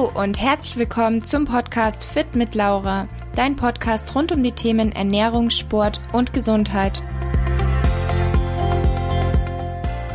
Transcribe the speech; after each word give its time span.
Hallo 0.00 0.18
und 0.18 0.40
herzlich 0.40 0.78
willkommen 0.78 1.24
zum 1.24 1.44
Podcast 1.44 2.06
Fit 2.06 2.34
mit 2.34 2.54
Laura, 2.54 3.06
dein 3.36 3.54
Podcast 3.54 4.14
rund 4.14 4.32
um 4.32 4.42
die 4.42 4.52
Themen 4.52 4.92
Ernährung, 4.92 5.50
Sport 5.50 6.00
und 6.12 6.32
Gesundheit. 6.32 7.02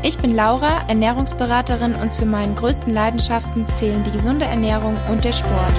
Ich 0.02 0.18
bin 0.18 0.34
Laura, 0.34 0.88
Ernährungsberaterin 0.88 1.94
und 1.94 2.16
zu 2.16 2.26
meinen 2.26 2.56
größten 2.56 2.92
Leidenschaften 2.92 3.68
zählen 3.68 4.04
die 4.04 4.12
gesunde 4.12 4.46
Ernährung 4.46 4.98
und 5.12 5.24
der 5.24 5.34
Sport. 5.34 5.76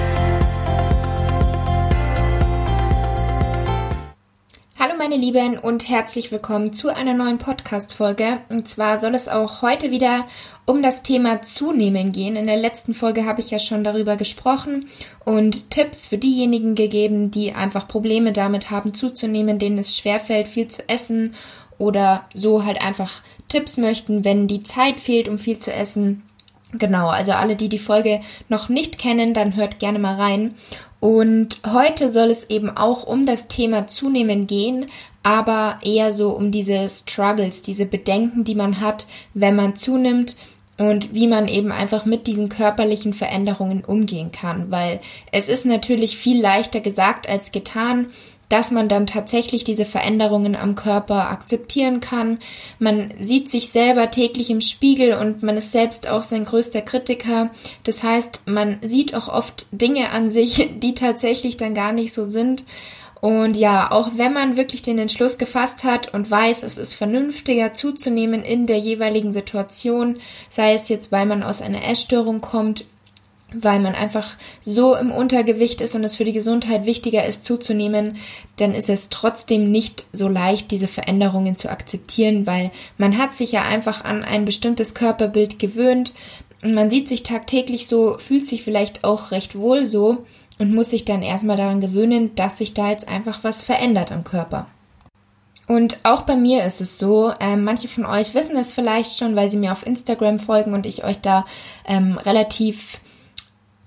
Meine 5.09 5.21
Lieben 5.21 5.57
und 5.57 5.87
herzlich 5.87 6.33
willkommen 6.33 6.73
zu 6.73 6.93
einer 6.93 7.13
neuen 7.13 7.37
Podcast-Folge. 7.37 8.39
Und 8.49 8.67
zwar 8.67 8.97
soll 8.97 9.15
es 9.15 9.29
auch 9.29 9.61
heute 9.61 9.89
wieder 9.89 10.27
um 10.65 10.83
das 10.83 11.01
Thema 11.01 11.41
Zunehmen 11.41 12.11
gehen. 12.11 12.35
In 12.35 12.45
der 12.45 12.57
letzten 12.57 12.93
Folge 12.93 13.25
habe 13.25 13.39
ich 13.39 13.49
ja 13.49 13.57
schon 13.57 13.85
darüber 13.85 14.17
gesprochen 14.17 14.89
und 15.23 15.71
Tipps 15.71 16.07
für 16.07 16.17
diejenigen 16.17 16.75
gegeben, 16.75 17.31
die 17.31 17.53
einfach 17.53 17.87
Probleme 17.87 18.33
damit 18.33 18.69
haben 18.69 18.93
zuzunehmen, 18.93 19.59
denen 19.59 19.77
es 19.77 19.95
schwerfällt, 19.95 20.49
viel 20.49 20.67
zu 20.67 20.89
essen 20.89 21.35
oder 21.77 22.25
so 22.33 22.65
halt 22.65 22.81
einfach 22.81 23.21
Tipps 23.47 23.77
möchten, 23.77 24.25
wenn 24.25 24.49
die 24.49 24.63
Zeit 24.63 24.99
fehlt, 24.99 25.29
um 25.29 25.39
viel 25.39 25.57
zu 25.57 25.71
essen. 25.71 26.23
Genau, 26.73 27.07
also 27.07 27.31
alle, 27.31 27.55
die 27.55 27.69
die 27.69 27.79
Folge 27.79 28.19
noch 28.49 28.67
nicht 28.67 28.97
kennen, 28.97 29.33
dann 29.33 29.55
hört 29.55 29.79
gerne 29.79 29.99
mal 29.99 30.15
rein. 30.15 30.53
Und 30.99 31.59
heute 31.65 32.09
soll 32.09 32.29
es 32.29 32.49
eben 32.49 32.75
auch 32.75 33.03
um 33.03 33.25
das 33.25 33.47
Thema 33.47 33.87
Zunehmen 33.87 34.47
gehen, 34.47 34.87
aber 35.23 35.79
eher 35.83 36.11
so 36.11 36.31
um 36.31 36.51
diese 36.51 36.89
Struggles, 36.89 37.61
diese 37.61 37.85
Bedenken, 37.85 38.43
die 38.43 38.55
man 38.55 38.81
hat, 38.81 39.05
wenn 39.33 39.55
man 39.55 39.75
zunimmt, 39.75 40.35
und 40.77 41.13
wie 41.13 41.27
man 41.27 41.47
eben 41.47 41.71
einfach 41.71 42.05
mit 42.05 42.27
diesen 42.27 42.49
körperlichen 42.49 43.13
Veränderungen 43.13 43.83
umgehen 43.83 44.31
kann, 44.31 44.69
weil 44.69 44.99
es 45.31 45.49
ist 45.49 45.65
natürlich 45.65 46.17
viel 46.17 46.39
leichter 46.39 46.81
gesagt 46.81 47.27
als 47.27 47.51
getan, 47.51 48.07
dass 48.49 48.71
man 48.71 48.87
dann 48.87 49.07
tatsächlich 49.07 49.63
diese 49.63 49.85
Veränderungen 49.85 50.55
am 50.55 50.75
Körper 50.75 51.29
akzeptieren 51.29 51.99
kann. 51.99 52.39
Man 52.79 53.13
sieht 53.19 53.49
sich 53.49 53.69
selber 53.69 54.09
täglich 54.09 54.49
im 54.49 54.61
Spiegel 54.61 55.13
und 55.15 55.43
man 55.43 55.57
ist 55.57 55.71
selbst 55.71 56.07
auch 56.07 56.23
sein 56.23 56.45
größter 56.45 56.81
Kritiker. 56.81 57.49
Das 57.83 58.03
heißt, 58.03 58.43
man 58.45 58.79
sieht 58.81 59.15
auch 59.15 59.27
oft 59.27 59.67
Dinge 59.71 60.11
an 60.11 60.31
sich, 60.31 60.69
die 60.79 60.93
tatsächlich 60.93 61.57
dann 61.57 61.73
gar 61.73 61.91
nicht 61.91 62.13
so 62.13 62.23
sind. 62.23 62.63
Und 63.19 63.57
ja, 63.57 63.91
auch 63.91 64.11
wenn 64.15 64.31
man 64.31 64.57
wirklich 64.57 64.83
den 64.83 64.99
Entschluss 64.99 65.37
gefasst 65.37 65.83
hat 65.83 66.13
und 66.13 66.29
weiß, 66.29 66.63
es 66.63 66.77
ist 66.77 66.93
vernünftiger 66.93 67.73
zuzunehmen 67.73 68.43
in 68.43 68.67
der 68.67 68.77
jeweiligen 68.77 69.31
Situation, 69.31 70.13
sei 70.49 70.75
es 70.75 70.87
jetzt, 70.87 71.11
weil 71.11 71.25
man 71.25 71.41
aus 71.41 71.63
einer 71.63 71.83
Essstörung 71.83 72.41
kommt, 72.41 72.85
weil 73.63 73.79
man 73.79 73.95
einfach 73.95 74.35
so 74.61 74.95
im 74.95 75.11
Untergewicht 75.11 75.81
ist 75.81 75.95
und 75.95 76.03
es 76.03 76.15
für 76.15 76.25
die 76.25 76.33
Gesundheit 76.33 76.85
wichtiger 76.85 77.25
ist 77.25 77.43
zuzunehmen, 77.43 78.17
dann 78.57 78.73
ist 78.73 78.89
es 78.89 79.09
trotzdem 79.09 79.71
nicht 79.71 80.05
so 80.11 80.27
leicht, 80.27 80.71
diese 80.71 80.87
Veränderungen 80.87 81.55
zu 81.55 81.69
akzeptieren, 81.69 82.47
weil 82.47 82.71
man 82.97 83.17
hat 83.17 83.35
sich 83.35 83.51
ja 83.51 83.63
einfach 83.63 84.03
an 84.03 84.23
ein 84.23 84.45
bestimmtes 84.45 84.93
Körperbild 84.93 85.59
gewöhnt 85.59 86.13
und 86.63 86.73
man 86.73 86.89
sieht 86.89 87.07
sich 87.07 87.23
tagtäglich 87.23 87.87
so, 87.87 88.17
fühlt 88.17 88.47
sich 88.47 88.63
vielleicht 88.63 89.03
auch 89.03 89.31
recht 89.31 89.57
wohl 89.57 89.85
so 89.85 90.25
und 90.57 90.73
muss 90.73 90.89
sich 90.89 91.05
dann 91.05 91.21
erstmal 91.21 91.57
daran 91.57 91.81
gewöhnen, 91.81 92.33
dass 92.35 92.57
sich 92.57 92.73
da 92.73 92.89
jetzt 92.89 93.07
einfach 93.07 93.43
was 93.43 93.61
verändert 93.61 94.11
am 94.11 94.23
Körper. 94.23 94.67
Und 95.67 95.99
auch 96.03 96.21
bei 96.21 96.35
mir 96.37 96.63
ist 96.63 96.79
es 96.79 96.97
so, 96.97 97.33
ähm, 97.41 97.65
manche 97.65 97.89
von 97.89 98.05
euch 98.05 98.33
wissen 98.33 98.55
es 98.55 98.73
vielleicht 98.73 99.17
schon, 99.17 99.35
weil 99.35 99.49
sie 99.49 99.57
mir 99.57 99.73
auf 99.73 99.85
Instagram 99.85 100.39
folgen 100.39 100.73
und 100.73 100.85
ich 100.85 101.03
euch 101.03 101.19
da 101.19 101.45
ähm, 101.85 102.17
relativ 102.17 103.01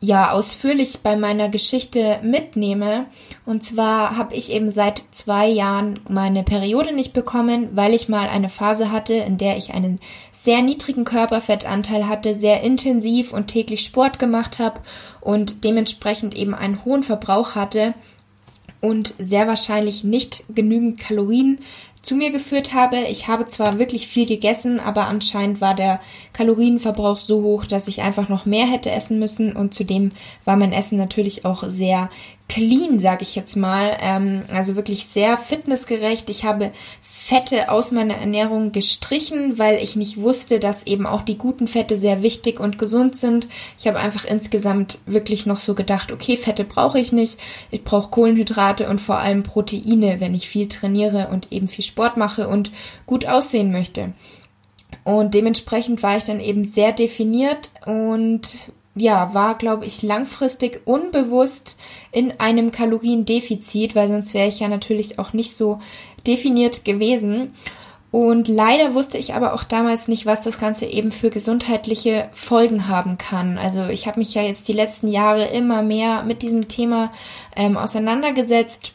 ja 0.01 0.33
ausführlich 0.33 1.01
bei 1.03 1.15
meiner 1.15 1.51
Geschichte 1.51 2.21
mitnehme. 2.23 3.07
Und 3.45 3.63
zwar 3.63 4.17
habe 4.17 4.35
ich 4.35 4.51
eben 4.51 4.71
seit 4.71 5.03
zwei 5.11 5.47
Jahren 5.47 6.01
meine 6.09 6.43
Periode 6.43 6.95
nicht 6.95 7.13
bekommen, 7.13 7.69
weil 7.75 7.93
ich 7.93 8.09
mal 8.09 8.29
eine 8.29 8.49
Phase 8.49 8.91
hatte, 8.91 9.15
in 9.15 9.37
der 9.37 9.59
ich 9.59 9.75
einen 9.75 10.01
sehr 10.33 10.63
niedrigen 10.63 11.05
Körperfettanteil 11.05 12.09
hatte, 12.09 12.35
sehr 12.35 12.63
intensiv 12.63 13.35
und 13.35 13.49
täglich 13.49 13.83
Sport 13.83 14.19
gemacht 14.19 14.59
habe 14.59 14.81
und 15.21 15.65
dementsprechend 15.65 16.35
eben 16.35 16.55
einen 16.55 16.83
hohen 16.85 17.03
Verbrauch 17.03 17.55
hatte 17.55 17.93
und 18.81 19.13
sehr 19.19 19.47
wahrscheinlich 19.47 20.05
nicht 20.05 20.45
genügend 20.55 20.99
Kalorien 20.99 21.59
zu 22.03 22.15
mir 22.15 22.31
geführt 22.31 22.73
habe. 22.73 22.99
Ich 23.11 23.29
habe 23.29 23.47
zwar 23.47 23.79
wirklich 23.79 24.07
viel 24.07 24.27
gegessen, 24.27 24.81
aber 24.81 25.07
anscheinend 25.07 25.61
war 25.61 25.75
der 25.75 26.01
Kalorienverbrauch 26.33 27.19
so 27.19 27.43
hoch, 27.43 27.67
dass 27.67 27.89
ich 27.89 28.01
einfach 28.03 28.29
noch 28.29 28.47
mehr 28.47 28.67
hätte 28.67 28.91
essen 28.91 29.19
müssen 29.19 29.55
und 29.55 29.75
zudem 29.75 30.13
war 30.45 30.57
mein 30.57 30.73
Essen 30.73 30.97
natürlich 30.97 31.45
auch 31.45 31.65
sehr 31.67 32.09
clean, 32.49 32.99
sage 32.99 33.23
ich 33.23 33.37
jetzt 33.37 33.57
mal, 33.57 33.97
ähm, 34.01 34.43
also 34.53 34.77
wirklich 34.77 35.07
sehr 35.07 35.37
fitnessgerecht. 35.37 36.31
Ich 36.31 36.45
habe 36.45 36.73
Fette 37.23 37.71
aus 37.71 37.93
meiner 37.93 38.15
Ernährung 38.17 38.73
gestrichen, 38.73 39.59
weil 39.59 39.77
ich 39.77 39.95
nicht 39.95 40.23
wusste, 40.23 40.59
dass 40.59 40.87
eben 40.87 41.07
auch 41.07 41.21
die 41.21 41.37
guten 41.37 41.69
Fette 41.69 41.99
sehr 41.99 42.23
wichtig 42.23 42.59
und 42.59 42.79
gesund 42.79 43.15
sind. 43.15 43.47
Ich 43.79 43.87
habe 43.87 43.99
einfach 43.99 44.25
insgesamt 44.25 44.99
wirklich 45.05 45.45
noch 45.45 45.61
so 45.61 45.75
gedacht, 45.75 46.13
okay, 46.13 46.39
Fette 46.39 46.65
brauche 46.65 46.99
ich 46.99 47.13
nicht. 47.13 47.39
Ich 47.71 47.85
brauche 47.85 48.09
Kohlenhydrate 48.09 48.89
und 48.89 49.03
vor 49.03 49.19
allem 49.19 49.43
Proteine, 49.43 50.19
wenn 50.19 50.35
ich 50.35 50.49
viel 50.49 50.67
trainiere 50.67 51.29
und 51.31 51.53
eben 51.53 51.69
viel 51.69 51.85
Sport 51.85 52.17
mache 52.17 52.49
und 52.49 52.73
gut 53.05 53.27
aussehen 53.27 53.71
möchte. 53.71 54.15
Und 55.05 55.35
dementsprechend 55.35 56.03
war 56.03 56.17
ich 56.17 56.25
dann 56.25 56.41
eben 56.41 56.65
sehr 56.65 56.93
definiert 56.93 57.71
und 57.85 58.57
ja, 58.97 59.33
war, 59.35 59.57
glaube 59.57 59.87
ich, 59.87 60.03
langfristig 60.03 60.83
unbewusst 60.85 61.79
in 62.11 62.39
einem 62.41 62.71
Kaloriendefizit, 62.71 63.95
weil 63.95 64.09
sonst 64.09 64.35
wäre 64.35 64.49
ich 64.49 64.61
ja 64.61 64.69
natürlich 64.69 65.19
auch 65.19 65.33
nicht 65.33 65.55
so 65.55 65.81
definiert 66.27 66.85
gewesen. 66.85 67.55
Und 68.11 68.49
leider 68.49 68.95
wusste 68.95 69.19
ich 69.19 69.35
aber 69.35 69.55
auch 69.55 69.63
damals 69.63 70.09
nicht, 70.09 70.27
was 70.27 70.41
das 70.41 70.59
Ganze 70.59 70.87
eben 70.87 71.13
für 71.13 71.31
gesundheitliche 71.31 72.29
Folgen 72.33 72.89
haben 72.89 73.19
kann. 73.19 73.57
Also 73.57 73.87
ich 73.87 74.09
habe 74.09 74.19
mich 74.19 74.35
ja 74.35 74.43
jetzt 74.43 74.67
die 74.67 74.73
letzten 74.73 75.07
Jahre 75.07 75.47
immer 75.47 75.83
mehr 75.83 76.25
mit 76.25 76.43
diesem 76.43 76.67
Thema 76.67 77.13
ähm, 77.55 77.77
auseinandergesetzt. 77.77 78.93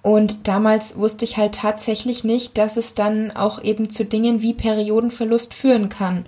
Und 0.00 0.48
damals 0.48 0.96
wusste 0.96 1.24
ich 1.26 1.36
halt 1.36 1.54
tatsächlich 1.54 2.24
nicht, 2.24 2.56
dass 2.58 2.76
es 2.76 2.94
dann 2.94 3.30
auch 3.30 3.62
eben 3.62 3.90
zu 3.90 4.04
Dingen 4.04 4.40
wie 4.40 4.54
Periodenverlust 4.54 5.52
führen 5.52 5.90
kann. 5.90 6.24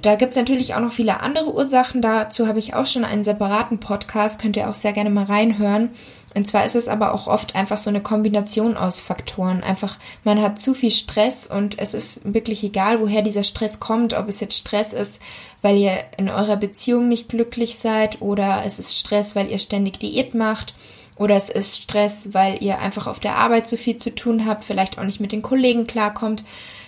Da 0.00 0.14
gibt's 0.14 0.36
natürlich 0.36 0.74
auch 0.74 0.80
noch 0.80 0.92
viele 0.92 1.20
andere 1.20 1.52
Ursachen. 1.52 2.00
Dazu 2.00 2.46
habe 2.46 2.60
ich 2.60 2.74
auch 2.74 2.86
schon 2.86 3.04
einen 3.04 3.24
separaten 3.24 3.78
Podcast, 3.78 4.40
könnt 4.40 4.56
ihr 4.56 4.70
auch 4.70 4.74
sehr 4.74 4.92
gerne 4.92 5.10
mal 5.10 5.24
reinhören. 5.24 5.90
Und 6.34 6.46
zwar 6.46 6.64
ist 6.64 6.76
es 6.76 6.88
aber 6.88 7.14
auch 7.14 7.26
oft 7.26 7.54
einfach 7.54 7.78
so 7.78 7.90
eine 7.90 8.02
Kombination 8.02 8.76
aus 8.76 9.00
Faktoren. 9.00 9.62
Einfach, 9.62 9.98
man 10.24 10.40
hat 10.40 10.58
zu 10.58 10.74
viel 10.74 10.90
Stress 10.90 11.46
und 11.46 11.78
es 11.78 11.94
ist 11.94 12.32
wirklich 12.32 12.62
egal, 12.62 13.00
woher 13.00 13.22
dieser 13.22 13.44
Stress 13.44 13.80
kommt, 13.80 14.14
ob 14.14 14.28
es 14.28 14.40
jetzt 14.40 14.56
Stress 14.56 14.92
ist, 14.92 15.20
weil 15.62 15.76
ihr 15.76 16.04
in 16.16 16.28
eurer 16.28 16.56
Beziehung 16.56 17.08
nicht 17.08 17.28
glücklich 17.28 17.78
seid 17.78 18.20
oder 18.20 18.62
es 18.64 18.78
ist 18.78 18.98
Stress, 18.98 19.34
weil 19.34 19.48
ihr 19.50 19.58
ständig 19.58 19.98
Diät 19.98 20.34
macht 20.34 20.74
oder 21.16 21.34
es 21.34 21.50
ist 21.50 21.82
Stress, 21.82 22.28
weil 22.32 22.62
ihr 22.62 22.78
einfach 22.78 23.06
auf 23.06 23.20
der 23.20 23.36
Arbeit 23.36 23.66
zu 23.66 23.76
viel 23.76 23.96
zu 23.96 24.14
tun 24.14 24.46
habt, 24.46 24.64
vielleicht 24.64 24.98
auch 24.98 25.04
nicht 25.04 25.20
mit 25.20 25.32
den 25.32 25.42
Kollegen 25.42 25.86
klarkommt. 25.86 26.44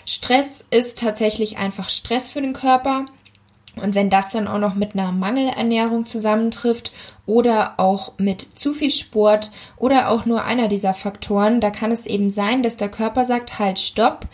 Stress 0.06 0.64
ist 0.70 0.98
tatsächlich 0.98 1.58
einfach 1.58 1.88
Stress 1.88 2.28
für 2.28 2.40
den 2.40 2.52
Körper. 2.52 3.04
Und 3.80 3.94
wenn 3.94 4.10
das 4.10 4.30
dann 4.30 4.48
auch 4.48 4.58
noch 4.58 4.74
mit 4.74 4.94
einer 4.94 5.12
Mangelernährung 5.12 6.06
zusammentrifft 6.06 6.92
oder 7.26 7.74
auch 7.78 8.12
mit 8.18 8.46
zu 8.58 8.72
viel 8.72 8.90
Sport 8.90 9.50
oder 9.76 10.08
auch 10.08 10.26
nur 10.26 10.44
einer 10.44 10.68
dieser 10.68 10.94
Faktoren, 10.94 11.60
da 11.60 11.70
kann 11.70 11.92
es 11.92 12.06
eben 12.06 12.30
sein, 12.30 12.62
dass 12.62 12.76
der 12.76 12.88
Körper 12.88 13.24
sagt, 13.24 13.58
halt, 13.58 13.78
stopp, 13.78 14.26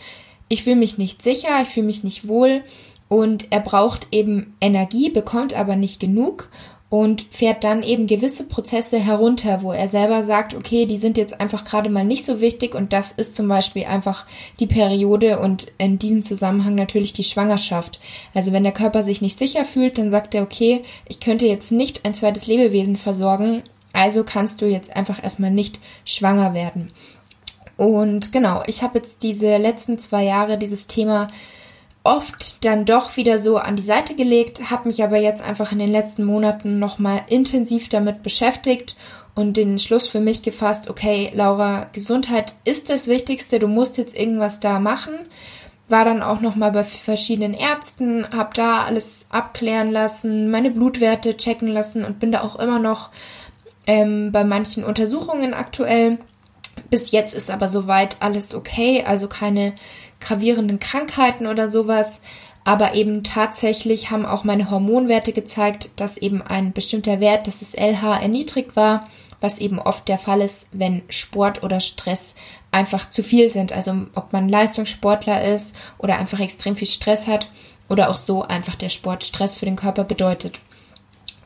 ich 0.49 0.63
fühle 0.63 0.77
mich 0.77 0.97
nicht 0.97 1.21
sicher, 1.21 1.61
ich 1.61 1.69
fühle 1.69 1.87
mich 1.87 2.03
nicht 2.03 2.27
wohl 2.27 2.63
und 3.09 3.51
er 3.51 3.59
braucht 3.59 4.07
eben 4.11 4.55
Energie, 4.61 5.09
bekommt 5.09 5.53
aber 5.53 5.75
nicht 5.75 5.99
genug 5.99 6.49
und 6.89 7.25
fährt 7.31 7.65
dann 7.65 7.83
eben 7.83 8.07
gewisse 8.07 8.45
Prozesse 8.45 8.97
herunter, 8.97 9.61
wo 9.61 9.73
er 9.73 9.89
selber 9.89 10.23
sagt, 10.23 10.53
okay, 10.53 10.85
die 10.85 10.95
sind 10.95 11.17
jetzt 11.17 11.41
einfach 11.41 11.65
gerade 11.65 11.89
mal 11.89 12.05
nicht 12.05 12.23
so 12.23 12.39
wichtig 12.39 12.75
und 12.75 12.93
das 12.93 13.11
ist 13.11 13.35
zum 13.35 13.47
Beispiel 13.49 13.85
einfach 13.85 14.25
die 14.61 14.67
Periode 14.67 15.39
und 15.39 15.67
in 15.77 15.99
diesem 15.99 16.23
Zusammenhang 16.23 16.75
natürlich 16.75 17.11
die 17.11 17.25
Schwangerschaft. 17.25 17.99
Also 18.33 18.53
wenn 18.53 18.63
der 18.63 18.71
Körper 18.71 19.03
sich 19.03 19.21
nicht 19.21 19.37
sicher 19.37 19.65
fühlt, 19.65 19.97
dann 19.97 20.11
sagt 20.11 20.33
er, 20.33 20.43
okay, 20.43 20.83
ich 21.09 21.19
könnte 21.19 21.45
jetzt 21.45 21.71
nicht 21.71 22.05
ein 22.05 22.13
zweites 22.13 22.47
Lebewesen 22.47 22.95
versorgen, 22.95 23.63
also 23.91 24.23
kannst 24.23 24.61
du 24.61 24.65
jetzt 24.65 24.95
einfach 24.95 25.21
erstmal 25.21 25.51
nicht 25.51 25.79
schwanger 26.05 26.53
werden. 26.53 26.91
Und 27.75 28.31
genau, 28.31 28.63
ich 28.65 28.81
habe 28.81 28.97
jetzt 28.97 29.23
diese 29.23 29.57
letzten 29.57 29.99
zwei 29.99 30.23
Jahre 30.23 30.57
dieses 30.57 30.87
Thema 30.87 31.27
oft 32.07 32.63
dann 32.63 32.85
doch 32.85 33.17
wieder 33.17 33.37
so 33.37 33.57
an 33.57 33.75
die 33.75 33.81
Seite 33.83 34.15
gelegt, 34.15 34.71
habe 34.71 34.87
mich 34.87 35.03
aber 35.03 35.17
jetzt 35.17 35.43
einfach 35.43 35.71
in 35.73 35.79
den 35.79 35.91
letzten 35.91 36.23
Monaten 36.23 36.79
nochmal 36.79 37.21
intensiv 37.27 37.89
damit 37.89 38.23
beschäftigt 38.23 38.95
und 39.35 39.57
den 39.57 39.77
Schluss 39.77 40.07
für 40.07 40.21
mich 40.21 40.41
gefasst, 40.41 40.89
okay, 40.89 41.31
Laura, 41.35 41.89
Gesundheit 41.91 42.53
ist 42.63 42.89
das 42.89 43.07
Wichtigste, 43.07 43.59
du 43.59 43.67
musst 43.67 43.97
jetzt 43.97 44.17
irgendwas 44.17 44.59
da 44.59 44.79
machen. 44.79 45.13
war 45.89 46.05
dann 46.05 46.21
auch 46.23 46.41
noch 46.41 46.55
mal 46.55 46.71
bei 46.71 46.83
verschiedenen 46.83 47.53
Ärzten, 47.53 48.25
habe 48.35 48.49
da 48.53 48.83
alles 48.83 49.27
abklären 49.29 49.91
lassen, 49.91 50.49
meine 50.49 50.71
Blutwerte 50.71 51.37
checken 51.37 51.67
lassen 51.67 52.03
und 52.03 52.19
bin 52.19 52.31
da 52.31 52.41
auch 52.41 52.57
immer 52.57 52.79
noch 52.79 53.09
ähm, 53.85 54.31
bei 54.31 54.43
manchen 54.43 54.83
Untersuchungen 54.83 55.53
aktuell. 55.53 56.17
Bis 56.89 57.11
jetzt 57.11 57.33
ist 57.33 57.51
aber 57.51 57.69
soweit 57.69 58.17
alles 58.21 58.55
okay, 58.55 59.03
also 59.05 59.27
keine 59.27 59.73
gravierenden 60.19 60.79
Krankheiten 60.79 61.47
oder 61.47 61.67
sowas. 61.67 62.21
Aber 62.63 62.95
eben 62.95 63.23
tatsächlich 63.23 64.11
haben 64.11 64.25
auch 64.25 64.43
meine 64.43 64.69
Hormonwerte 64.69 65.31
gezeigt, 65.31 65.89
dass 65.95 66.17
eben 66.17 66.41
ein 66.41 66.73
bestimmter 66.73 67.19
Wert, 67.19 67.47
das 67.47 67.61
ist 67.61 67.77
LH, 67.77 68.19
erniedrigt 68.19 68.75
war, 68.75 69.07
was 69.39 69.59
eben 69.59 69.79
oft 69.79 70.07
der 70.07 70.17
Fall 70.17 70.41
ist, 70.41 70.67
wenn 70.71 71.03
Sport 71.09 71.63
oder 71.63 71.79
Stress 71.79 72.35
einfach 72.71 73.09
zu 73.09 73.23
viel 73.23 73.49
sind. 73.49 73.71
Also 73.71 73.95
ob 74.15 74.33
man 74.33 74.49
Leistungssportler 74.49 75.45
ist 75.45 75.75
oder 75.97 76.17
einfach 76.17 76.39
extrem 76.39 76.75
viel 76.75 76.87
Stress 76.87 77.27
hat 77.27 77.49
oder 77.87 78.09
auch 78.09 78.17
so 78.17 78.43
einfach 78.43 78.75
der 78.75 78.89
Sport 78.89 79.23
Stress 79.23 79.55
für 79.55 79.65
den 79.65 79.75
Körper 79.75 80.03
bedeutet. 80.03 80.59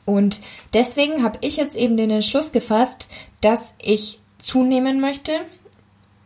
Und 0.06 0.40
deswegen 0.74 1.24
habe 1.24 1.38
ich 1.42 1.58
jetzt 1.58 1.76
eben 1.76 1.98
den 1.98 2.10
Entschluss 2.10 2.52
gefasst, 2.52 3.08
dass 3.42 3.76
ich 3.82 4.21
zunehmen 4.42 5.00
möchte 5.00 5.32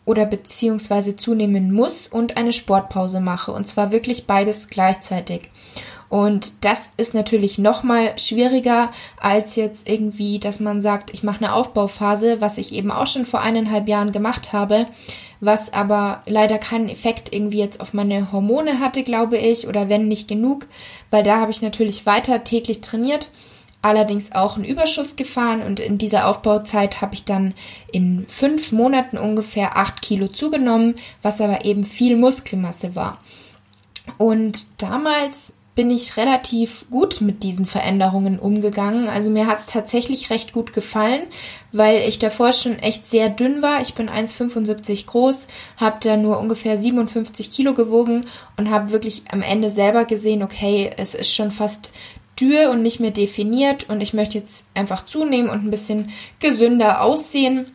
oder 0.06 0.26
beziehungsweise 0.26 1.16
zunehmen 1.16 1.72
muss 1.72 2.08
und 2.08 2.38
eine 2.38 2.54
Sportpause 2.54 3.20
mache. 3.20 3.52
Und 3.52 3.68
zwar 3.68 3.92
wirklich 3.92 4.28
beides 4.28 4.70
gleichzeitig. 4.70 5.50
Und 6.08 6.54
das 6.64 6.94
ist 6.98 7.16
natürlich 7.16 7.58
noch 7.58 7.84
mal 7.84 8.18
schwieriger 8.20 8.92
als 9.20 9.56
jetzt 9.56 9.90
irgendwie, 9.90 10.40
dass 10.40 10.60
man 10.60 10.80
sagt, 10.80 11.12
ich 11.12 11.24
mache 11.24 11.44
eine 11.44 11.54
Aufbauphase, 11.54 12.40
was 12.42 12.60
ich 12.60 12.74
eben 12.74 12.92
auch 12.92 13.08
schon 13.08 13.26
vor 13.26 13.42
eineinhalb 13.42 13.88
Jahren 13.88 14.12
gemacht 14.12 14.54
habe, 14.54 14.86
was 15.42 15.74
aber 15.74 16.22
leider 16.28 16.60
keinen 16.60 16.90
Effekt 16.90 17.34
irgendwie 17.34 17.60
jetzt 17.60 17.82
auf 17.82 17.94
meine 17.94 18.32
Hormone 18.32 18.80
hatte, 18.80 19.04
glaube 19.04 19.38
ich, 19.38 19.68
oder 19.68 19.90
wenn 19.90 20.08
nicht 20.08 20.28
genug, 20.28 20.68
weil 21.10 21.24
da 21.24 21.40
habe 21.40 21.52
ich 21.52 21.64
natürlich 21.64 22.06
weiter 22.06 22.44
täglich 22.44 22.82
trainiert 22.82 23.30
allerdings 23.86 24.32
auch 24.32 24.56
einen 24.56 24.66
Überschuss 24.66 25.16
gefahren 25.16 25.62
und 25.62 25.80
in 25.80 26.00
dieser 26.00 26.28
Aufbauzeit 26.28 27.02
habe 27.02 27.14
ich 27.14 27.24
dann 27.24 27.54
in 27.92 28.26
fünf 28.28 28.72
Monaten 28.72 29.18
ungefähr 29.18 29.78
acht 29.78 30.02
Kilo 30.02 30.28
zugenommen, 30.28 30.96
was 31.22 31.40
aber 31.40 31.66
eben 31.66 31.84
viel 31.84 32.18
Muskelmasse 32.18 32.96
war. 32.96 33.20
Und 34.18 34.66
damals 34.78 35.54
bin 35.76 35.92
ich 35.92 36.18
relativ 36.18 36.90
gut 36.90 37.20
mit 37.22 37.44
diesen 37.44 37.66
Veränderungen 37.66 38.40
umgegangen. 38.40 39.10
Also 39.10 39.30
mir 39.30 39.46
hat 39.46 39.60
es 39.60 39.66
tatsächlich 39.66 40.30
recht 40.30 40.54
gut 40.54 40.72
gefallen, 40.74 41.24
weil 41.74 41.98
ich 42.08 42.18
davor 42.18 42.54
schon 42.54 42.80
echt 42.80 43.06
sehr 43.06 43.30
dünn 43.30 43.62
war. 43.62 43.82
Ich 43.82 43.94
bin 43.94 44.10
1,75 44.10 45.06
groß, 45.06 45.48
habe 45.78 45.98
da 46.02 46.16
nur 46.16 46.40
ungefähr 46.40 46.78
57 46.78 47.52
Kilo 47.52 47.74
gewogen 47.74 48.26
und 48.58 48.72
habe 48.72 48.92
wirklich 48.92 49.24
am 49.32 49.42
Ende 49.42 49.70
selber 49.70 50.06
gesehen, 50.06 50.44
okay, 50.44 50.92
es 50.98 51.14
ist 51.14 51.36
schon 51.36 51.52
fast 51.52 51.92
dürr 52.40 52.70
und 52.70 52.82
nicht 52.82 53.00
mehr 53.00 53.12
definiert 53.12 53.90
und 53.90 54.02
ich 54.02 54.14
möchte 54.14 54.38
jetzt 54.38 54.68
einfach 54.74 55.06
zunehmen 55.06 55.50
und 55.50 55.64
ein 55.64 55.72
bisschen 55.72 56.12
gesünder 56.40 57.02
aussehen. 57.02 57.68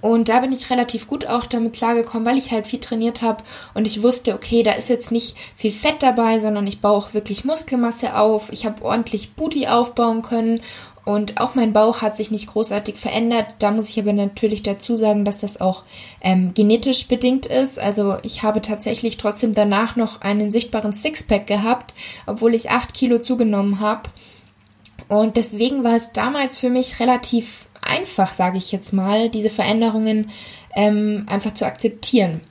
Und 0.00 0.30
da 0.30 0.40
bin 0.40 0.52
ich 0.52 0.70
relativ 0.70 1.08
gut 1.08 1.26
auch 1.26 1.44
damit 1.44 1.74
klargekommen, 1.74 2.26
weil 2.26 2.38
ich 2.38 2.50
halt 2.52 2.66
viel 2.66 2.80
trainiert 2.80 3.20
habe 3.20 3.44
und 3.74 3.86
ich 3.86 4.02
wusste, 4.02 4.34
okay, 4.34 4.62
da 4.62 4.72
ist 4.72 4.88
jetzt 4.88 5.12
nicht 5.12 5.36
viel 5.56 5.70
Fett 5.72 6.02
dabei, 6.02 6.40
sondern 6.40 6.66
ich 6.66 6.80
baue 6.80 6.96
auch 6.96 7.12
wirklich 7.12 7.44
Muskelmasse 7.44 8.16
auf. 8.16 8.50
Ich 8.50 8.64
habe 8.64 8.82
ordentlich 8.82 9.34
Booty 9.34 9.66
aufbauen 9.66 10.22
können 10.22 10.62
und 11.04 11.40
auch 11.40 11.54
mein 11.54 11.72
Bauch 11.72 12.02
hat 12.02 12.14
sich 12.14 12.30
nicht 12.30 12.48
großartig 12.48 12.96
verändert. 12.96 13.46
Da 13.58 13.70
muss 13.70 13.88
ich 13.88 13.98
aber 13.98 14.12
natürlich 14.12 14.62
dazu 14.62 14.96
sagen, 14.96 15.24
dass 15.24 15.40
das 15.40 15.60
auch 15.60 15.82
ähm, 16.20 16.52
genetisch 16.54 17.08
bedingt 17.08 17.46
ist. 17.46 17.78
Also 17.78 18.18
ich 18.22 18.42
habe 18.42 18.60
tatsächlich 18.60 19.16
trotzdem 19.16 19.54
danach 19.54 19.96
noch 19.96 20.20
einen 20.20 20.50
sichtbaren 20.50 20.92
Sixpack 20.92 21.46
gehabt, 21.46 21.94
obwohl 22.26 22.54
ich 22.54 22.70
acht 22.70 22.92
Kilo 22.92 23.18
zugenommen 23.20 23.80
habe. 23.80 24.10
Und 25.08 25.36
deswegen 25.36 25.84
war 25.84 25.96
es 25.96 26.12
damals 26.12 26.58
für 26.58 26.70
mich 26.70 27.00
relativ 27.00 27.68
einfach, 27.80 28.32
sage 28.32 28.58
ich 28.58 28.70
jetzt 28.70 28.92
mal, 28.92 29.30
diese 29.30 29.50
Veränderungen 29.50 30.30
ähm, 30.76 31.24
einfach 31.28 31.54
zu 31.54 31.66
akzeptieren. 31.66 32.42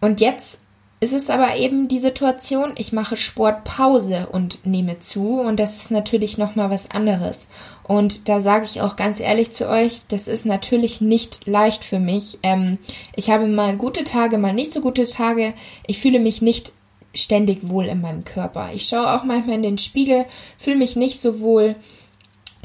Und 0.00 0.20
jetzt 0.20 0.62
es 1.02 1.12
ist 1.12 1.32
aber 1.32 1.56
eben 1.56 1.88
die 1.88 1.98
Situation, 1.98 2.74
ich 2.78 2.92
mache 2.92 3.16
Sportpause 3.16 4.28
und 4.30 4.64
nehme 4.64 5.00
zu 5.00 5.40
und 5.40 5.58
das 5.58 5.74
ist 5.74 5.90
natürlich 5.90 6.38
noch 6.38 6.54
mal 6.54 6.70
was 6.70 6.92
anderes. 6.92 7.48
Und 7.82 8.28
da 8.28 8.38
sage 8.38 8.66
ich 8.66 8.82
auch 8.82 8.94
ganz 8.94 9.18
ehrlich 9.18 9.50
zu 9.50 9.68
euch, 9.68 10.02
das 10.06 10.28
ist 10.28 10.46
natürlich 10.46 11.00
nicht 11.00 11.44
leicht 11.44 11.84
für 11.84 11.98
mich. 11.98 12.38
Ähm, 12.44 12.78
ich 13.16 13.30
habe 13.30 13.48
mal 13.48 13.76
gute 13.76 14.04
Tage, 14.04 14.38
mal 14.38 14.52
nicht 14.52 14.70
so 14.70 14.80
gute 14.80 15.04
Tage. 15.04 15.54
Ich 15.88 15.98
fühle 15.98 16.20
mich 16.20 16.40
nicht 16.40 16.72
ständig 17.12 17.68
wohl 17.68 17.86
in 17.86 18.00
meinem 18.00 18.22
Körper. 18.22 18.70
Ich 18.72 18.86
schaue 18.86 19.12
auch 19.12 19.24
manchmal 19.24 19.56
in 19.56 19.64
den 19.64 19.78
Spiegel, 19.78 20.24
fühle 20.56 20.76
mich 20.76 20.94
nicht 20.94 21.18
so 21.18 21.40
wohl. 21.40 21.74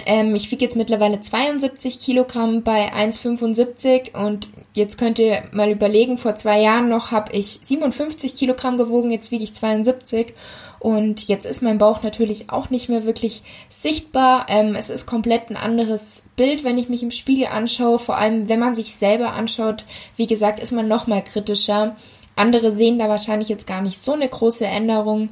Ähm, 0.05 0.35
ich 0.35 0.51
wiege 0.51 0.63
jetzt 0.63 0.77
mittlerweile 0.77 1.19
72 1.19 1.99
Kilogramm 1.99 2.63
bei 2.63 2.93
1,75 2.93 4.15
und 4.15 4.49
jetzt 4.73 4.97
könnt 4.97 5.19
ihr 5.19 5.43
mal 5.51 5.71
überlegen, 5.71 6.17
vor 6.17 6.35
zwei 6.35 6.61
Jahren 6.61 6.87
noch 6.87 7.11
habe 7.11 7.33
ich 7.33 7.59
57 7.63 8.35
Kilogramm 8.35 8.77
gewogen, 8.77 9.11
jetzt 9.11 9.31
wiege 9.31 9.43
ich 9.43 9.53
72 9.53 10.33
und 10.79 11.27
jetzt 11.27 11.45
ist 11.45 11.63
mein 11.63 11.79
Bauch 11.79 12.03
natürlich 12.03 12.51
auch 12.51 12.69
nicht 12.69 12.87
mehr 12.89 13.05
wirklich 13.05 13.41
sichtbar. 13.69 14.45
Ähm, 14.49 14.75
es 14.75 14.89
ist 14.89 15.07
komplett 15.07 15.49
ein 15.49 15.57
anderes 15.57 16.25
Bild, 16.35 16.63
wenn 16.63 16.77
ich 16.77 16.89
mich 16.89 17.01
im 17.01 17.11
Spiegel 17.11 17.47
anschaue, 17.47 17.97
vor 17.97 18.17
allem 18.17 18.47
wenn 18.49 18.59
man 18.59 18.75
sich 18.75 18.95
selber 18.95 19.33
anschaut. 19.33 19.85
Wie 20.15 20.27
gesagt, 20.27 20.59
ist 20.59 20.71
man 20.71 20.87
noch 20.87 21.07
mal 21.07 21.23
kritischer. 21.23 21.95
Andere 22.35 22.71
sehen 22.71 22.99
da 22.99 23.09
wahrscheinlich 23.09 23.49
jetzt 23.49 23.65
gar 23.65 23.81
nicht 23.81 23.97
so 23.97 24.13
eine 24.13 24.29
große 24.29 24.65
Änderung. 24.65 25.29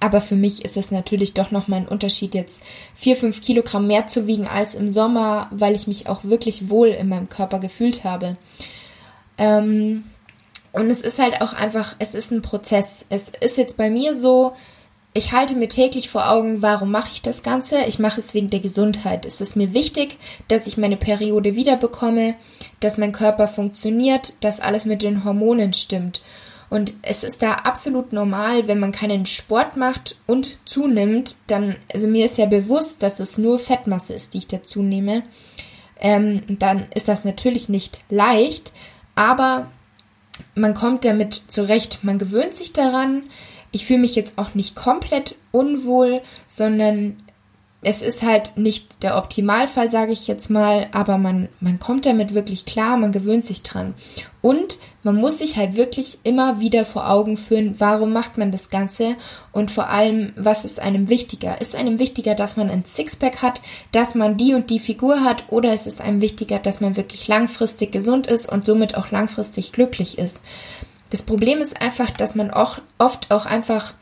Aber 0.00 0.20
für 0.20 0.36
mich 0.36 0.64
ist 0.64 0.76
es 0.76 0.90
natürlich 0.90 1.34
doch 1.34 1.50
nochmal 1.50 1.80
ein 1.80 1.88
Unterschied, 1.88 2.34
jetzt 2.34 2.62
vier, 2.94 3.16
fünf 3.16 3.40
Kilogramm 3.40 3.86
mehr 3.86 4.06
zu 4.06 4.26
wiegen 4.26 4.46
als 4.46 4.74
im 4.74 4.88
Sommer, 4.90 5.48
weil 5.50 5.74
ich 5.74 5.88
mich 5.88 6.08
auch 6.08 6.24
wirklich 6.24 6.70
wohl 6.70 6.88
in 6.88 7.08
meinem 7.08 7.28
Körper 7.28 7.58
gefühlt 7.58 8.04
habe. 8.04 8.36
Ähm, 9.38 10.04
und 10.72 10.90
es 10.90 11.02
ist 11.02 11.18
halt 11.18 11.40
auch 11.40 11.52
einfach, 11.52 11.96
es 11.98 12.14
ist 12.14 12.30
ein 12.30 12.42
Prozess. 12.42 13.06
Es 13.08 13.32
ist 13.40 13.58
jetzt 13.58 13.76
bei 13.76 13.90
mir 13.90 14.14
so, 14.14 14.52
ich 15.14 15.32
halte 15.32 15.56
mir 15.56 15.68
täglich 15.68 16.08
vor 16.08 16.30
Augen, 16.30 16.62
warum 16.62 16.92
mache 16.92 17.10
ich 17.12 17.22
das 17.22 17.42
Ganze? 17.42 17.84
Ich 17.84 17.98
mache 17.98 18.20
es 18.20 18.34
wegen 18.34 18.50
der 18.50 18.60
Gesundheit. 18.60 19.26
Es 19.26 19.40
ist 19.40 19.56
mir 19.56 19.74
wichtig, 19.74 20.18
dass 20.46 20.68
ich 20.68 20.76
meine 20.76 20.96
Periode 20.96 21.56
wiederbekomme, 21.56 22.36
dass 22.78 22.98
mein 22.98 23.10
Körper 23.10 23.48
funktioniert, 23.48 24.34
dass 24.40 24.60
alles 24.60 24.84
mit 24.84 25.02
den 25.02 25.24
Hormonen 25.24 25.72
stimmt. 25.72 26.20
Und 26.70 26.94
es 27.02 27.24
ist 27.24 27.42
da 27.42 27.52
absolut 27.52 28.12
normal, 28.12 28.68
wenn 28.68 28.78
man 28.78 28.92
keinen 28.92 29.24
Sport 29.24 29.76
macht 29.76 30.16
und 30.26 30.58
zunimmt, 30.66 31.36
dann, 31.46 31.76
also 31.92 32.08
mir 32.08 32.26
ist 32.26 32.36
ja 32.36 32.46
bewusst, 32.46 33.02
dass 33.02 33.20
es 33.20 33.38
nur 33.38 33.58
Fettmasse 33.58 34.12
ist, 34.12 34.34
die 34.34 34.38
ich 34.38 34.48
da 34.48 34.62
zunehme. 34.62 35.22
Ähm, 35.98 36.42
dann 36.48 36.86
ist 36.94 37.08
das 37.08 37.24
natürlich 37.24 37.68
nicht 37.68 38.00
leicht, 38.10 38.72
aber 39.14 39.70
man 40.54 40.74
kommt 40.74 41.04
damit 41.04 41.42
zurecht. 41.48 42.00
Man 42.02 42.18
gewöhnt 42.18 42.54
sich 42.54 42.72
daran. 42.72 43.24
Ich 43.72 43.86
fühle 43.86 44.00
mich 44.00 44.14
jetzt 44.14 44.38
auch 44.38 44.54
nicht 44.54 44.76
komplett 44.76 45.34
unwohl, 45.50 46.20
sondern 46.46 47.16
es 47.80 48.02
ist 48.02 48.24
halt 48.24 48.56
nicht 48.56 49.04
der 49.04 49.16
Optimalfall, 49.16 49.88
sage 49.88 50.10
ich 50.10 50.26
jetzt 50.26 50.50
mal, 50.50 50.88
aber 50.90 51.16
man, 51.16 51.48
man 51.60 51.78
kommt 51.78 52.06
damit 52.06 52.34
wirklich 52.34 52.64
klar, 52.64 52.96
man 52.96 53.12
gewöhnt 53.12 53.44
sich 53.44 53.62
dran. 53.62 53.94
Und 54.40 54.78
man 55.04 55.14
muss 55.14 55.38
sich 55.38 55.56
halt 55.56 55.76
wirklich 55.76 56.18
immer 56.24 56.58
wieder 56.58 56.84
vor 56.84 57.08
Augen 57.08 57.36
führen, 57.36 57.76
warum 57.78 58.12
macht 58.12 58.36
man 58.36 58.50
das 58.50 58.70
Ganze 58.70 59.14
und 59.52 59.70
vor 59.70 59.88
allem, 59.90 60.32
was 60.34 60.64
ist 60.64 60.80
einem 60.80 61.08
wichtiger? 61.08 61.60
Ist 61.60 61.76
einem 61.76 62.00
wichtiger, 62.00 62.34
dass 62.34 62.56
man 62.56 62.68
ein 62.68 62.84
Sixpack 62.84 63.42
hat, 63.42 63.60
dass 63.92 64.16
man 64.16 64.36
die 64.36 64.54
und 64.54 64.70
die 64.70 64.80
Figur 64.80 65.22
hat 65.22 65.44
oder 65.48 65.72
ist 65.72 65.86
es 65.86 66.00
einem 66.00 66.20
wichtiger, 66.20 66.58
dass 66.58 66.80
man 66.80 66.96
wirklich 66.96 67.28
langfristig 67.28 67.92
gesund 67.92 68.26
ist 68.26 68.50
und 68.50 68.66
somit 68.66 68.96
auch 68.96 69.12
langfristig 69.12 69.70
glücklich 69.70 70.18
ist? 70.18 70.42
Das 71.10 71.22
Problem 71.22 71.60
ist 71.60 71.80
einfach, 71.80 72.10
dass 72.10 72.34
man 72.34 72.50
auch 72.50 72.78
oft 72.98 73.30
auch 73.30 73.46
einfach 73.46 73.94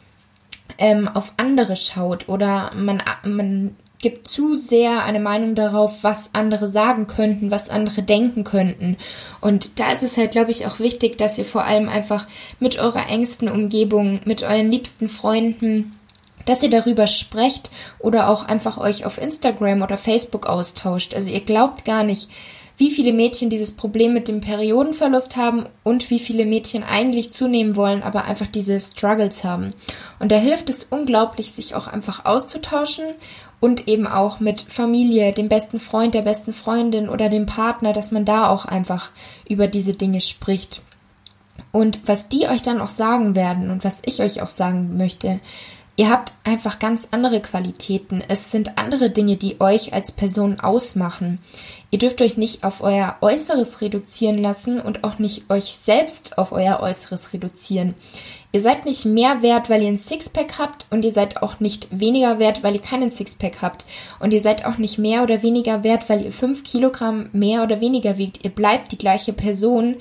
ähm, 0.79 1.09
auf 1.09 1.33
andere 1.37 1.77
schaut 1.77 2.29
oder 2.29 2.71
man, 2.75 3.03
man 3.25 3.77
gibt 3.99 4.29
zu 4.29 4.55
sehr 4.55 5.05
eine 5.05 5.21
Meinung 5.21 5.55
darauf, 5.55 6.05
was 6.05 6.31
andere 6.33 6.69
sagen 6.69 7.07
könnten, 7.07 7.51
was 7.51 7.71
andere 7.71 8.03
denken 8.03 8.45
könnten. 8.45 8.97
Und 9.41 9.81
da 9.81 9.91
ist 9.91 10.03
es 10.03 10.17
halt, 10.17 10.33
glaube 10.33 10.51
ich, 10.51 10.67
auch 10.67 10.79
wichtig, 10.79 11.17
dass 11.19 11.39
ihr 11.39 11.45
vor 11.45 11.65
allem 11.65 11.89
einfach 11.89 12.27
mit 12.61 12.79
eurer 12.79 13.09
engsten 13.09 13.49
Umgebung, 13.49 14.21
mit 14.25 14.43
euren 14.43 14.71
liebsten 14.71 15.09
Freunden, 15.09 15.99
dass 16.45 16.63
ihr 16.63 16.71
darüber 16.71 17.07
sprecht 17.07 17.71
oder 17.99 18.29
auch 18.31 18.45
einfach 18.45 18.79
euch 18.79 19.05
auf 19.07 19.19
Instagram 19.19 19.83
oder 19.83 19.99
Facebook 19.99 20.47
austauscht. 20.47 21.15
Also 21.15 21.31
ihr 21.31 21.41
glaubt 21.41 21.85
gar 21.85 22.05
nicht, 22.05 22.29
wie 22.77 22.91
viele 22.91 23.13
Mädchen 23.13 23.49
dieses 23.49 23.73
Problem 23.73 24.13
mit 24.13 24.29
dem 24.29 24.41
Periodenverlust 24.41 25.37
haben 25.37 25.65
und 25.83 26.11
wie 26.11 26.19
viele 26.19 26.45
Mädchen 26.45 26.83
eigentlich 26.83 27.33
zunehmen 27.33 27.75
wollen, 27.75 28.03
aber 28.03 28.25
einfach 28.25 28.47
diese 28.47 28.79
Struggles 28.79 29.45
haben. 29.45 29.73
Und 30.19 30.31
da 30.31 30.37
hilft 30.37 30.69
es 30.69 30.85
unglaublich, 30.85 31.53
sich 31.53 31.75
auch 31.75 31.87
einfach 31.87 32.25
auszutauschen 32.25 33.05
und 33.61 33.89
eben 33.89 34.07
auch 34.07 34.41
mit 34.41 34.61
Familie, 34.61 35.33
dem 35.33 35.49
besten 35.49 35.81
Freund, 35.81 36.15
der 36.15 36.23
besten 36.23 36.53
Freundin 36.53 37.09
oder 37.09 37.29
dem 37.29 37.47
Partner, 37.47 37.93
dass 37.93 38.13
man 38.13 38.25
da 38.25 38.51
auch 38.51 38.67
einfach 38.67 39.11
über 39.49 39.67
diese 39.67 39.95
Dinge 39.95 40.21
spricht. 40.21 40.83
Und 41.73 42.01
was 42.07 42.29
die 42.29 42.47
euch 42.47 42.63
dann 42.63 42.81
auch 42.81 42.89
sagen 42.89 43.35
werden 43.35 43.71
und 43.71 43.85
was 43.85 44.03
ich 44.05 44.21
euch 44.21 44.43
auch 44.43 44.49
sagen 44.49 44.97
möchte, 44.97 45.41
Ihr 45.99 46.11
habt 46.11 46.35
einfach 46.45 46.79
ganz 46.79 47.09
andere 47.11 47.41
Qualitäten. 47.41 48.23
Es 48.29 48.51
sind 48.51 48.77
andere 48.77 49.09
Dinge, 49.09 49.37
die 49.37 49.61
euch 49.63 49.95
als 49.95 50.13
Person 50.13 50.61
ausmachen. 50.61 51.39
Ihr 51.91 51.99
dürft 51.99 52.21
euch 52.21 52.37
nicht 52.37 52.65
auf 52.65 52.83
euer 52.83 53.17
Äußeres 53.23 53.81
reduzieren 53.81 54.43
lassen 54.43 54.79
und 54.79 55.05
auch 55.05 55.19
nicht 55.19 55.49
euch 55.49 55.65
selbst 55.65 56.37
auf 56.37 56.53
euer 56.53 56.81
Äußeres 56.81 57.33
reduzieren. 57.33 57.95
Ihr 58.53 58.61
seid 58.61 58.85
nicht 58.85 59.05
mehr 59.05 59.43
wert, 59.43 59.71
weil 59.71 59.83
ihr 59.83 59.89
ein 59.89 59.99
Sixpack 59.99 60.59
habt 60.59 60.87
und 60.91 61.05
ihr 61.05 61.13
seid 61.13 61.43
auch 61.43 61.61
nicht 61.61 61.89
weniger 61.91 62.39
wert, 62.39 62.63
weil 62.63 62.75
ihr 62.75 62.83
keinen 62.83 63.11
Sixpack 63.11 63.61
habt. 63.61 63.85
Und 64.19 64.33
ihr 64.33 64.41
seid 64.41 64.65
auch 64.65 64.79
nicht 64.79 64.99
mehr 64.99 65.23
oder 65.23 65.43
weniger 65.43 65.85
wert, 65.85 66.09
weil 66.09 66.25
ihr 66.25 66.33
fünf 66.33 66.65
Kilogramm 66.65 67.29
mehr 67.33 67.63
oder 67.63 67.81
weniger 67.81 68.19
wiegt. 68.19 68.45
Ihr 68.45 68.51
bleibt 68.51 68.93
die 68.93 68.99
gleiche 68.99 69.33
Person. 69.33 69.97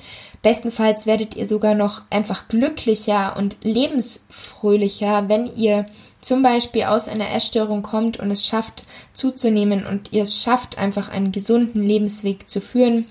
Bestenfalls 0.46 1.06
werdet 1.06 1.34
ihr 1.34 1.44
sogar 1.44 1.74
noch 1.74 2.02
einfach 2.08 2.46
glücklicher 2.46 3.34
und 3.36 3.56
lebensfröhlicher, 3.64 5.28
wenn 5.28 5.52
ihr 5.52 5.86
zum 6.20 6.44
Beispiel 6.44 6.84
aus 6.84 7.08
einer 7.08 7.32
Essstörung 7.34 7.82
kommt 7.82 8.20
und 8.20 8.30
es 8.30 8.46
schafft 8.46 8.86
zuzunehmen 9.12 9.84
und 9.84 10.12
ihr 10.12 10.22
es 10.22 10.40
schafft 10.40 10.78
einfach 10.78 11.08
einen 11.08 11.32
gesunden 11.32 11.82
Lebensweg 11.82 12.48
zu 12.48 12.60
führen 12.60 13.06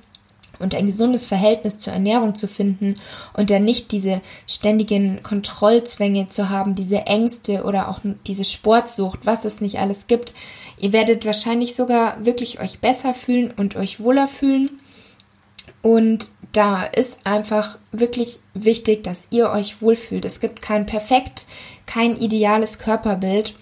und 0.60 0.76
ein 0.76 0.86
gesundes 0.86 1.26
Verhältnis 1.26 1.78
zur 1.78 1.92
Ernährung 1.92 2.36
zu 2.36 2.48
finden 2.48 2.96
und 3.34 3.50
dann 3.50 3.66
nicht 3.66 3.92
diese 3.92 4.22
ständigen 4.48 5.22
Kontrollzwänge 5.22 6.30
zu 6.30 6.50
haben, 6.50 6.74
diese 6.74 7.00
Ängste 7.06 7.66
oder 7.66 7.90
auch 7.90 8.00
diese 8.28 8.46
Sportsucht, 8.46 9.26
was 9.26 9.44
es 9.44 9.60
nicht 9.60 9.80
alles 9.80 10.08
gibt. 10.08 10.34
Ihr 10.80 10.94
werdet 10.94 11.26
wahrscheinlich 11.26 11.76
sogar 11.76 12.24
wirklich 12.26 12.62
euch 12.62 12.80
besser 12.80 13.14
fühlen 13.14 13.54
und 13.58 13.76
euch 13.76 14.00
wohler 14.00 14.30
fühlen. 14.30 14.80
Und 15.82 16.32
da 16.56 16.84
ist 16.84 17.26
einfach 17.26 17.78
wirklich 17.92 18.40
wichtig, 18.54 19.04
dass 19.04 19.28
ihr 19.32 19.50
euch 19.50 19.82
wohlfühlt. 19.82 20.24
Es 20.26 20.40
gibt 20.40 20.62
kein 20.62 20.86
perfekt, 20.86 21.46
kein 21.86 22.18
ideales 22.18 22.80
Körperbild. 22.80 23.56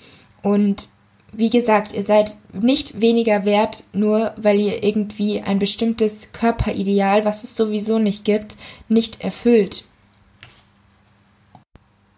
Und 0.44 0.90
wie 1.32 1.50
gesagt, 1.50 1.94
ihr 1.94 2.04
seid 2.04 2.38
nicht 2.52 3.02
weniger 3.02 3.46
wert, 3.46 3.84
nur 3.94 4.34
weil 4.38 4.60
ihr 4.60 4.84
irgendwie 4.84 5.42
ein 5.42 5.58
bestimmtes 5.58 6.32
Körperideal, 6.32 7.26
was 7.26 7.44
es 7.44 7.56
sowieso 7.56 7.98
nicht 7.98 8.24
gibt, 8.24 8.56
nicht 8.90 9.24
erfüllt. 9.24 9.86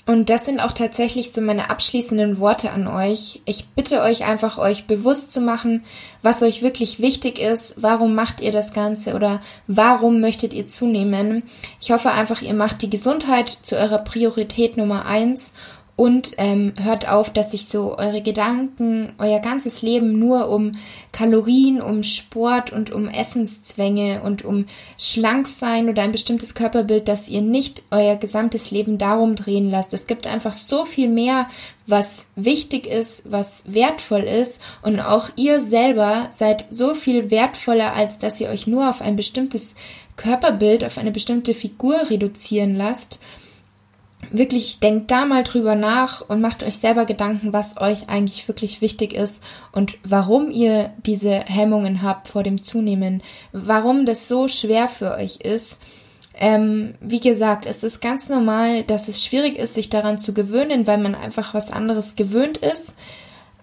Und 0.07 0.29
das 0.29 0.45
sind 0.45 0.59
auch 0.59 0.71
tatsächlich 0.71 1.31
so 1.31 1.41
meine 1.41 1.71
abschließenden 1.71 2.37
Worte 2.37 2.71
an 2.71 2.87
euch. 2.87 3.41
Ich 3.45 3.69
bitte 3.69 4.01
euch 4.01 4.23
einfach, 4.23 4.59
euch 4.59 4.85
bewusst 4.85 5.31
zu 5.31 5.41
machen, 5.41 5.83
was 6.21 6.43
euch 6.43 6.61
wirklich 6.61 6.99
wichtig 6.99 7.39
ist, 7.39 7.75
warum 7.77 8.13
macht 8.13 8.39
ihr 8.39 8.51
das 8.51 8.71
Ganze 8.71 9.15
oder 9.15 9.41
warum 9.65 10.21
möchtet 10.21 10.53
ihr 10.53 10.67
zunehmen. 10.67 11.41
Ich 11.81 11.91
hoffe 11.91 12.11
einfach, 12.11 12.43
ihr 12.43 12.53
macht 12.53 12.83
die 12.83 12.89
Gesundheit 12.91 13.49
zu 13.49 13.77
eurer 13.77 13.97
Priorität 13.97 14.77
Nummer 14.77 15.07
eins 15.07 15.53
und 15.97 16.33
ähm, 16.37 16.73
hört 16.81 17.07
auf, 17.07 17.31
dass 17.31 17.51
sich 17.51 17.67
so 17.67 17.97
eure 17.97 18.21
Gedanken, 18.21 19.13
euer 19.17 19.39
ganzes 19.39 19.81
Leben 19.81 20.19
nur 20.19 20.49
um 20.49 20.73
Kalorien, 21.13 21.81
um 21.81 22.03
Sport 22.03 22.73
und 22.73 22.91
um 22.91 23.07
Essenszwänge 23.07 24.21
und 24.21 24.43
um 24.43 24.65
schlank 24.99 25.47
sein 25.47 25.87
oder 25.87 26.03
ein 26.03 26.11
bestimmtes 26.11 26.53
Körperbild, 26.53 27.07
dass 27.07 27.29
ihr 27.29 27.41
nicht 27.41 27.83
euer 27.91 28.17
gesamtes 28.17 28.71
Leben 28.71 28.97
darum 28.97 29.35
drehen 29.35 29.71
lasst. 29.71 29.93
Es 29.93 30.05
gibt 30.05 30.27
einfach 30.27 30.53
so 30.53 30.83
viel 30.83 31.07
mehr, 31.07 31.47
was 31.87 32.27
wichtig 32.35 32.87
ist, 32.87 33.31
was 33.31 33.63
wertvoll 33.67 34.23
ist 34.23 34.61
und 34.81 34.99
auch 34.99 35.29
ihr 35.37 35.61
selber 35.61 36.27
seid 36.31 36.65
so 36.69 36.93
viel 36.93 37.31
wertvoller, 37.31 37.93
als 37.93 38.17
dass 38.17 38.41
ihr 38.41 38.49
euch 38.49 38.67
nur 38.67 38.89
auf 38.89 39.01
ein 39.01 39.15
bestimmtes 39.15 39.75
Körperbild, 40.17 40.83
auf 40.83 40.97
eine 40.97 41.11
bestimmte 41.11 41.53
Figur 41.53 42.09
reduzieren 42.09 42.75
lasst 42.75 43.19
wirklich 44.37 44.79
denkt 44.79 45.11
da 45.11 45.25
mal 45.25 45.43
drüber 45.43 45.75
nach 45.75 46.21
und 46.21 46.41
macht 46.41 46.63
euch 46.63 46.75
selber 46.75 47.05
Gedanken, 47.05 47.53
was 47.53 47.77
euch 47.77 48.09
eigentlich 48.09 48.47
wirklich 48.47 48.81
wichtig 48.81 49.13
ist 49.13 49.43
und 49.71 49.97
warum 50.03 50.51
ihr 50.51 50.91
diese 51.05 51.31
Hemmungen 51.31 52.01
habt 52.01 52.27
vor 52.27 52.43
dem 52.43 52.61
Zunehmen, 52.61 53.21
warum 53.51 54.05
das 54.05 54.27
so 54.27 54.47
schwer 54.47 54.87
für 54.87 55.11
euch 55.11 55.37
ist. 55.37 55.81
Ähm, 56.37 56.95
wie 56.99 57.21
gesagt, 57.21 57.65
es 57.65 57.83
ist 57.83 58.01
ganz 58.01 58.29
normal, 58.29 58.83
dass 58.83 59.07
es 59.07 59.23
schwierig 59.23 59.57
ist, 59.57 59.73
sich 59.73 59.89
daran 59.89 60.17
zu 60.17 60.33
gewöhnen, 60.33 60.85
weil 60.85 60.97
man 60.97 61.15
einfach 61.15 61.53
was 61.53 61.71
anderes 61.71 62.15
gewöhnt 62.15 62.57
ist. 62.57 62.95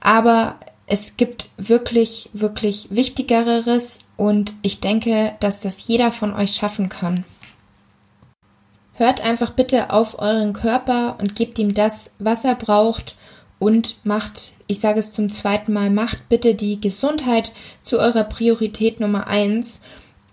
Aber 0.01 0.57
es 0.87 1.17
gibt 1.17 1.49
wirklich, 1.57 2.31
wirklich 2.33 2.89
Wichtigeres 2.91 4.01
und 4.17 4.55
ich 4.63 4.81
denke, 4.81 5.35
dass 5.41 5.61
das 5.61 5.87
jeder 5.87 6.11
von 6.11 6.35
euch 6.35 6.53
schaffen 6.53 6.89
kann. 6.89 7.25
Hört 8.95 9.25
einfach 9.25 9.51
bitte 9.51 9.91
auf 9.91 10.19
euren 10.19 10.53
Körper 10.53 11.17
und 11.21 11.35
gebt 11.35 11.59
ihm 11.59 11.73
das, 11.73 12.11
was 12.19 12.45
er 12.45 12.55
braucht 12.55 13.17
und 13.59 13.97
macht, 14.05 14.53
ich 14.67 14.81
sage 14.81 15.01
es 15.01 15.13
zum 15.13 15.31
zweiten 15.31 15.73
Mal, 15.73 15.91
macht 15.91 16.29
bitte 16.29 16.55
die 16.55 16.81
Gesundheit 16.81 17.53
zu 17.83 17.99
eurer 17.99 18.25
Priorität 18.25 19.01
Nummer 19.01 19.27
eins. 19.27 19.81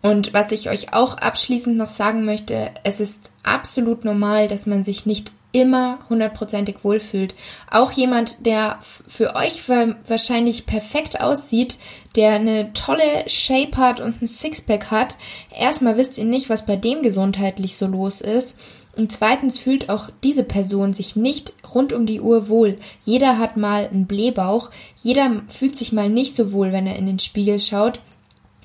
Und 0.01 0.33
was 0.33 0.51
ich 0.51 0.69
euch 0.69 0.93
auch 0.93 1.17
abschließend 1.17 1.77
noch 1.77 1.87
sagen 1.89 2.25
möchte, 2.25 2.71
es 2.83 2.99
ist 2.99 3.33
absolut 3.43 4.05
normal, 4.05 4.47
dass 4.47 4.65
man 4.65 4.83
sich 4.83 5.05
nicht 5.05 5.31
immer 5.51 5.99
hundertprozentig 6.09 6.83
wohlfühlt. 6.83 7.33
Auch 7.71 7.91
jemand, 7.91 8.45
der 8.45 8.79
für 8.81 9.35
euch 9.35 9.67
wahrscheinlich 9.67 10.65
perfekt 10.65 11.19
aussieht, 11.21 11.77
der 12.15 12.33
eine 12.33 12.73
tolle 12.73 13.27
Shape 13.27 13.77
hat 13.77 13.99
und 13.99 14.21
ein 14.21 14.27
Sixpack 14.27 14.91
hat, 14.91 15.17
erstmal 15.57 15.97
wisst 15.97 16.17
ihr 16.17 16.25
nicht, 16.25 16.49
was 16.49 16.65
bei 16.65 16.75
dem 16.75 17.01
gesundheitlich 17.01 17.77
so 17.77 17.87
los 17.87 18.21
ist. 18.21 18.59
Und 18.95 19.11
zweitens 19.11 19.57
fühlt 19.57 19.89
auch 19.89 20.09
diese 20.23 20.43
Person 20.43 20.93
sich 20.93 21.15
nicht 21.15 21.53
rund 21.73 21.93
um 21.93 22.05
die 22.05 22.21
Uhr 22.21 22.49
wohl. 22.49 22.75
Jeder 23.05 23.37
hat 23.37 23.55
mal 23.55 23.87
einen 23.87 24.07
Blähbauch, 24.07 24.71
jeder 25.01 25.41
fühlt 25.47 25.75
sich 25.75 25.93
mal 25.93 26.09
nicht 26.09 26.35
so 26.35 26.51
wohl, 26.51 26.71
wenn 26.71 26.87
er 26.87 26.97
in 26.97 27.05
den 27.05 27.19
Spiegel 27.19 27.59
schaut. 27.59 28.01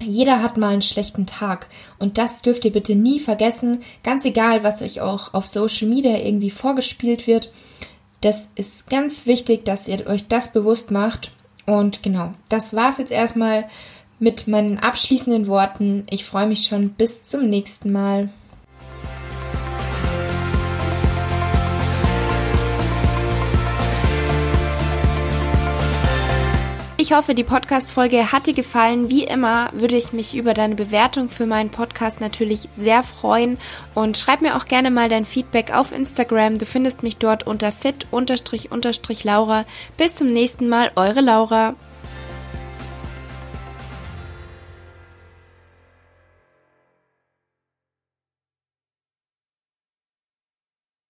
Jeder 0.00 0.42
hat 0.42 0.56
mal 0.56 0.72
einen 0.72 0.82
schlechten 0.82 1.26
Tag 1.26 1.68
und 1.98 2.18
das 2.18 2.42
dürft 2.42 2.64
ihr 2.64 2.72
bitte 2.72 2.94
nie 2.94 3.20
vergessen, 3.20 3.82
ganz 4.02 4.24
egal, 4.24 4.64
was 4.64 4.82
euch 4.82 5.00
auch 5.00 5.34
auf 5.34 5.46
Social 5.46 5.88
Media 5.88 6.18
irgendwie 6.18 6.50
vorgespielt 6.50 7.26
wird. 7.26 7.50
Das 8.20 8.48
ist 8.54 8.90
ganz 8.90 9.26
wichtig, 9.26 9.64
dass 9.64 9.88
ihr 9.88 10.06
euch 10.06 10.26
das 10.26 10.52
bewusst 10.52 10.90
macht. 10.90 11.30
Und 11.66 12.02
genau, 12.02 12.32
das 12.48 12.74
war's 12.74 12.98
jetzt 12.98 13.12
erstmal 13.12 13.66
mit 14.18 14.48
meinen 14.48 14.78
abschließenden 14.78 15.46
Worten. 15.46 16.06
Ich 16.10 16.24
freue 16.24 16.46
mich 16.46 16.66
schon 16.66 16.90
bis 16.90 17.22
zum 17.22 17.48
nächsten 17.48 17.92
Mal. 17.92 18.30
Ich 27.04 27.12
hoffe, 27.12 27.34
die 27.34 27.44
Podcast-Folge 27.44 28.32
hat 28.32 28.46
dir 28.46 28.54
gefallen. 28.54 29.10
Wie 29.10 29.24
immer 29.24 29.68
würde 29.74 29.94
ich 29.94 30.14
mich 30.14 30.34
über 30.34 30.54
deine 30.54 30.74
Bewertung 30.74 31.28
für 31.28 31.44
meinen 31.44 31.68
Podcast 31.68 32.22
natürlich 32.22 32.66
sehr 32.72 33.02
freuen 33.02 33.58
und 33.92 34.16
schreib 34.16 34.40
mir 34.40 34.56
auch 34.56 34.64
gerne 34.64 34.90
mal 34.90 35.10
dein 35.10 35.26
Feedback 35.26 35.74
auf 35.74 35.92
Instagram. 35.92 36.56
Du 36.56 36.64
findest 36.64 37.02
mich 37.02 37.18
dort 37.18 37.46
unter 37.46 37.72
fit-laura. 37.72 39.66
Bis 39.98 40.14
zum 40.14 40.32
nächsten 40.32 40.66
Mal, 40.66 40.92
eure 40.96 41.20
Laura. 41.20 41.74